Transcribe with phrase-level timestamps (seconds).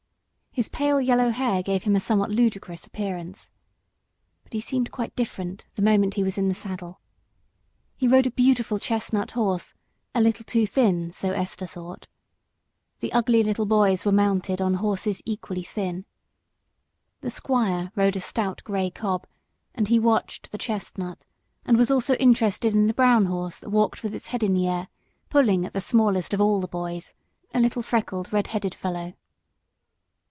[0.53, 3.51] His pale yellow hair gave him a somewhat ludicrous appearance,
[4.45, 6.49] as he stood talking to his father, but the moment he prepared to get into
[6.53, 6.99] the saddle
[7.95, 8.09] he seemed quite different.
[8.09, 9.73] He rode a beautiful chestnut horse,
[10.13, 12.07] a little too thin, Esther thought,
[12.91, 16.03] and the ugly little boys were mounted on horses equally thin.
[17.21, 19.25] The squire rode a stout grey cob,
[19.73, 21.25] and he watched the chestnut,
[21.63, 24.67] and was also interested in the brown horse that walked with its head in the
[24.67, 24.89] air,
[25.29, 27.13] pulling at the smallest of all the boys,
[27.53, 29.13] a little freckled, red headed fellow.